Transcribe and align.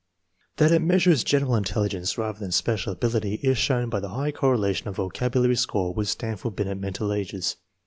1 0.57 0.57
That 0.67 0.73
it 0.75 0.81
measures 0.81 1.23
general 1.23 1.55
intelligence 1.55 2.17
rather 2.17 2.39
than 2.39 2.51
special 2.51 2.91
ability 2.93 3.35
is 3.43 3.59
shown 3.59 3.87
by 3.87 3.99
the 3.99 4.09
high 4.09 4.31
correlation 4.31 4.87
of 4.87 4.95
vocabulary 4.95 5.55
score 5.55 5.93
with 5.93 6.09
Stanford 6.09 6.55
Binet 6.55 6.79
mental 6.79 7.13
ages. 7.13 7.57